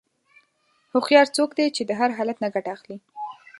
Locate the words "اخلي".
2.75-2.97